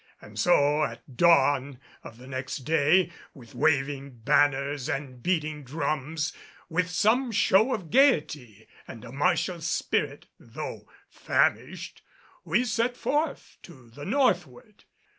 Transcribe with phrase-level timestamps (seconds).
[0.19, 6.33] And so at dawn of the next day with waving banners and beating drums,
[6.69, 12.01] with some show of gaiety and a martial spirit though famished
[12.43, 14.85] we set forth to the northward.